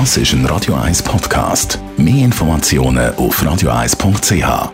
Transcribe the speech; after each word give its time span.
Das 0.00 0.16
ist 0.16 0.32
ein 0.32 0.44
Radio 0.46 0.74
1 0.74 1.04
Podcast. 1.04 1.78
Mehr 1.96 2.24
Informationen 2.24 3.14
auf 3.14 3.40
radio1.ch. 3.40 4.72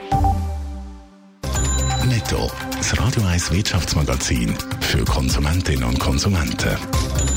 Netto, 2.06 2.50
das 2.74 2.98
Radio 2.98 3.24
1 3.24 3.52
Wirtschaftsmagazin 3.52 4.54
für 4.80 5.04
Konsumentinnen 5.04 5.84
und 5.84 6.00
Konsumenten. 6.00 6.74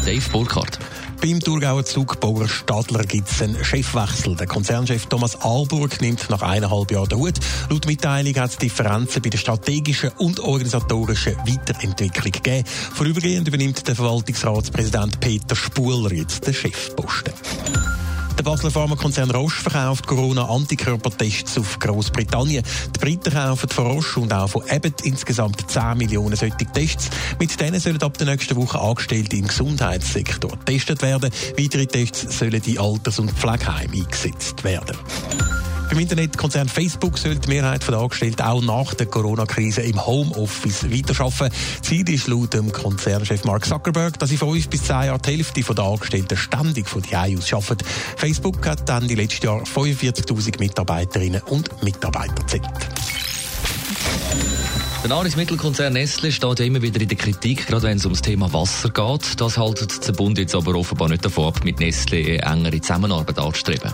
Dave 0.05 0.29
Burkhardt. 0.31 0.79
Beim 1.21 1.41
Thurgauer 1.41 1.83
Zugbauer 1.83 2.47
Stadler 2.47 3.03
gibt 3.03 3.29
es 3.29 3.41
einen 3.41 3.61
Chefwechsel. 3.61 4.37
Der 4.37 4.47
Konzernchef 4.47 5.07
Thomas 5.07 5.35
Alburg 5.41 5.99
nimmt 5.99 6.29
nach 6.29 6.41
eineinhalb 6.41 6.89
Jahren 6.89 7.09
den 7.09 7.17
Hut. 7.17 7.35
Laut 7.69 7.85
Mitteilung 7.85 8.35
hat 8.35 8.51
es 8.51 8.57
Differenzen 8.57 9.21
bei 9.21 9.29
der 9.29 9.39
strategischen 9.39 10.11
und 10.19 10.39
organisatorischen 10.39 11.35
Weiterentwicklung 11.45 12.31
gegeben. 12.31 12.65
Vorübergehend 12.93 13.45
übernimmt 13.45 13.85
der 13.85 13.95
Verwaltungsratspräsident 13.95 15.19
Peter 15.19 15.55
Spuler 15.57 16.13
jetzt 16.13 16.47
den 16.47 16.53
Chefposten. 16.53 17.32
Der 18.43 18.49
Basler 18.49 18.71
Pharmakonzern 18.71 19.31
Roche 19.31 19.61
verkauft 19.61 20.05
Corona-Antikörpertests 20.05 21.57
auf 21.57 21.79
Großbritannien. 21.79 22.61
Die 22.93 22.99
Briten 22.99 23.31
kaufen 23.31 23.69
von 23.69 23.87
Roche 23.87 24.19
und 24.19 24.33
auch 24.33 24.49
von 24.49 24.69
Abbott 24.69 24.99
insgesamt 25.05 25.71
10 25.71 25.97
Millionen 25.97 26.35
solche 26.35 26.57
Tests. 26.73 27.09
Mit 27.39 27.57
denen 27.57 27.79
sollen 27.79 28.01
ab 28.01 28.17
der 28.17 28.27
nächsten 28.27 28.57
Woche 28.57 28.81
Angestellte 28.81 29.37
im 29.37 29.47
Gesundheitssektor 29.47 30.51
getestet 30.51 31.01
werden. 31.03 31.31
Weitere 31.57 31.85
Tests 31.85 32.37
sollen 32.37 32.61
in 32.65 32.79
Alters- 32.79 33.19
und 33.19 33.31
Pflegeheimen 33.31 34.01
eingesetzt 34.01 34.61
werden. 34.65 34.97
Beim 35.93 36.01
Internetkonzern 36.01 36.69
Facebook 36.69 37.19
soll 37.19 37.35
die 37.35 37.49
Mehrheit 37.49 37.87
der 37.87 37.99
Angestellten 37.99 38.41
auch 38.41 38.63
nach 38.63 38.95
der 38.95 39.05
Corona-Krise 39.05 39.83
im 39.83 40.03
Homeoffice 40.03 40.89
weiterarbeiten. 40.89 41.55
Ziel 41.83 42.09
ist 42.09 42.27
laut 42.27 42.55
dem 42.55 42.71
Konzernchef 42.71 43.43
Mark 43.43 43.63
Zuckerberg, 43.63 44.17
dass 44.17 44.31
in 44.31 44.39
fünf 44.39 44.67
bis 44.69 44.85
zehn 44.85 45.03
Jahren 45.03 45.21
die 45.21 45.37
Hälfte 45.37 45.61
der 45.61 45.83
Angestellten 45.83 46.35
ständig 46.35 46.89
von 46.89 47.03
die 47.03 47.15
aus 47.15 47.53
arbeiten. 47.53 47.85
Facebook 48.17 48.65
hat 48.65 48.89
dann 48.89 49.07
die 49.07 49.13
letzten 49.13 49.45
Jahr 49.45 49.61
45.000 49.61 50.57
Mitarbeiterinnen 50.57 51.43
und 51.43 51.83
Mitarbeiter 51.83 52.41
gezählt. 52.41 52.82
Nahrungsmittelkonzern 55.13 55.93
Nestle 55.93 56.31
steht 56.31 56.57
ja 56.57 56.65
immer 56.65 56.81
wieder 56.81 56.99
in 56.99 57.07
der 57.07 57.15
Kritik, 57.15 57.67
gerade 57.67 57.83
wenn 57.83 57.97
es 57.97 58.05
ums 58.05 58.23
Thema 58.23 58.51
Wasser 58.51 58.89
geht. 58.89 59.39
Das 59.39 59.59
haltet 59.59 60.07
der 60.07 60.13
Bund 60.13 60.39
jetzt 60.39 60.55
aber 60.55 60.73
offenbar 60.73 61.07
nicht 61.07 61.23
davon 61.23 61.49
ab, 61.49 61.63
mit 61.63 61.79
Nestle 61.79 62.39
engere 62.39 62.81
Zusammenarbeit 62.81 63.37
anzustreben. 63.37 63.93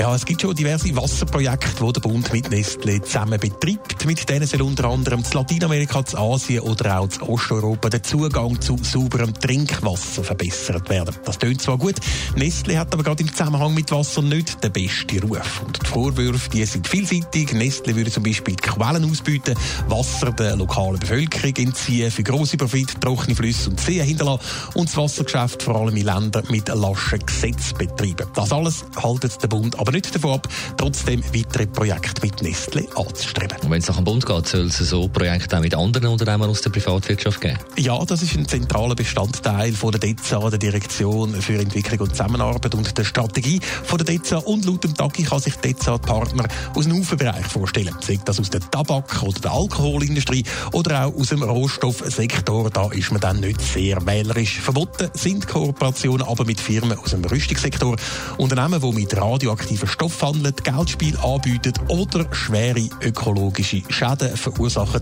Ja, 0.00 0.14
es 0.14 0.24
gibt 0.24 0.40
schon 0.40 0.54
diverse 0.54 0.96
Wasserprojekte, 0.96 1.84
die 1.84 1.92
der 1.92 2.00
Bund 2.00 2.32
mit 2.32 2.50
Nestle 2.50 3.02
zusammen 3.02 3.38
betreibt. 3.38 4.06
Mit 4.06 4.26
denen 4.28 4.46
soll 4.46 4.62
unter 4.62 4.86
anderem 4.86 5.22
zu 5.22 5.36
Lateinamerika, 5.36 6.02
zu 6.02 6.16
Asien 6.16 6.60
oder 6.60 6.98
auch 6.98 7.08
zu 7.08 7.28
Osteuropa 7.28 7.90
der 7.90 8.02
Zugang 8.02 8.58
zu 8.58 8.78
sauberem 8.80 9.34
Trinkwasser 9.34 10.24
verbessert 10.24 10.88
werden. 10.88 11.14
Das 11.26 11.38
tönt 11.38 11.60
zwar 11.60 11.76
gut, 11.76 11.96
Nestle 12.36 12.78
hat 12.78 12.90
aber 12.94 13.02
gerade 13.02 13.22
im 13.22 13.30
Zusammenhang 13.30 13.74
mit 13.74 13.92
Wasser 13.92 14.22
nicht 14.22 14.64
den 14.64 14.72
besten 14.72 15.18
Ruf. 15.20 15.62
Und 15.62 15.78
die 15.82 15.86
Vorwürfe 15.86 16.48
die 16.48 16.64
sind 16.64 16.88
vielseitig. 16.88 17.52
Nestle 17.52 17.94
würde 17.94 18.10
zum 18.10 18.22
Beispiel 18.22 18.56
die 18.56 18.62
Quellen 18.62 19.04
ausbieten, 19.04 19.54
Wasser 19.88 20.32
der 20.54 20.66
lokalen 20.66 20.98
Bevölkerung 20.98 21.56
entziehen, 21.56 22.10
für 22.10 22.22
grosse 22.22 22.56
Profit 22.56 23.00
trockene 23.00 23.34
Flüsse 23.34 23.70
und 23.70 23.80
Seen 23.80 24.04
hinterlassen 24.04 24.42
und 24.74 24.88
das 24.88 24.96
Wassergeschäft 24.96 25.62
vor 25.62 25.76
allem 25.76 25.96
in 25.96 26.04
Ländern 26.04 26.44
mit 26.50 26.68
laschen 26.68 27.24
Gesetzen 27.24 27.76
betreiben. 27.78 28.28
Das 28.34 28.52
alles 28.52 28.84
haltet 29.02 29.42
der 29.42 29.48
Bund 29.48 29.78
aber 29.78 29.92
nicht 29.92 30.14
davon 30.14 30.34
ab, 30.34 30.48
trotzdem 30.76 31.22
weitere 31.34 31.66
Projekte 31.66 32.22
mit 32.22 32.42
Nestle 32.42 32.86
anzustreben. 32.96 33.56
Und 33.62 33.70
wenn 33.70 33.80
es 33.80 33.88
nach 33.88 33.96
dem 33.96 34.04
Bund 34.04 34.24
geht, 34.24 34.46
soll 34.46 34.66
es 34.66 34.78
so 34.78 35.08
Projekte 35.08 35.56
auch 35.56 35.60
mit 35.60 35.74
anderen 35.74 36.08
Unternehmen 36.08 36.48
aus 36.48 36.60
der 36.60 36.70
Privatwirtschaft 36.70 37.40
geben? 37.40 37.58
Ja, 37.76 38.04
das 38.04 38.22
ist 38.22 38.36
ein 38.36 38.46
zentraler 38.46 38.94
Bestandteil 38.94 39.72
von 39.72 39.92
der 39.92 40.00
DEZA, 40.00 40.50
der 40.50 40.58
Direktion 40.58 41.34
für 41.40 41.58
Entwicklung 41.58 42.00
und 42.00 42.10
Zusammenarbeit 42.10 42.74
und 42.74 42.96
der 42.96 43.04
Strategie 43.04 43.60
von 43.84 43.98
der 43.98 44.06
DEZA. 44.06 44.38
Und 44.38 44.64
laut 44.64 44.84
dem 44.84 44.94
TAGI 44.94 45.22
kann 45.24 45.40
sich 45.40 45.56
DEZA 45.56 45.98
Partner 45.98 46.44
aus 46.74 46.86
einem 46.86 46.98
Haufenbereich 46.98 47.46
vorstellen. 47.46 47.94
Sei 48.00 48.18
das 48.24 48.38
aus 48.38 48.50
der 48.50 48.60
Tabak- 48.60 49.22
oder 49.22 49.40
der 49.40 49.52
Alkoholindustrie 49.52 50.33
oder 50.72 51.06
auch 51.06 51.14
aus 51.14 51.28
dem 51.28 51.42
Rohstoffsektor. 51.42 52.70
Da 52.70 52.90
ist 52.90 53.12
man 53.12 53.20
dann 53.20 53.40
nicht 53.40 53.60
sehr 53.60 54.04
wählerisch. 54.06 54.60
Verboten 54.60 55.10
sind 55.14 55.46
Kooperationen 55.46 56.26
aber 56.26 56.44
mit 56.44 56.60
Firmen 56.60 56.98
aus 56.98 57.10
dem 57.10 57.24
Rüstungssektor. 57.24 57.96
Unternehmen, 58.38 58.80
die 58.80 58.92
mit 58.92 59.16
radioaktiven 59.16 59.88
Stoffen 59.88 60.28
handeln, 60.28 60.54
Geldspiel 60.62 61.16
anbieten 61.18 61.74
oder 61.88 62.26
schwere 62.34 62.88
ökologische 63.02 63.82
Schäden 63.88 64.36
verursachen. 64.36 65.00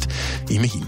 Immerhin. 0.48 0.86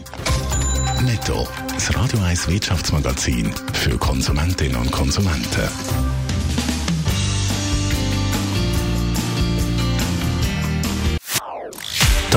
Netto, 1.02 1.46
das 1.72 1.94
Radio 1.94 2.20
1 2.20 2.48
Wirtschaftsmagazin 2.48 3.52
für 3.72 3.98
Konsumentinnen 3.98 4.76
und 4.76 4.90
Konsumenten. 4.90 6.13